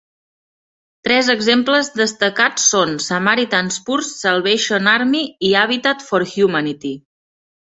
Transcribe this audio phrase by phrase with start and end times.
[1.07, 6.97] Tres exemples destacats són Samaritan's Purse, Salvation Army i Habitat for Humanity.